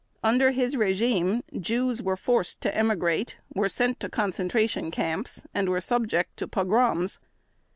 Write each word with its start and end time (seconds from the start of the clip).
Under 0.23 0.49
his 0.49 0.75
regime 0.75 1.43
Jews 1.55 2.01
were 2.01 2.15
forced 2.17 2.59
to 2.61 2.75
emigrate, 2.75 3.37
were 3.53 3.69
sent 3.69 3.99
to 3.99 4.09
concentration 4.09 4.89
camps, 4.89 5.43
and 5.53 5.69
were 5.69 5.79
subject 5.79 6.37
to 6.37 6.47
pogroms. 6.47 7.19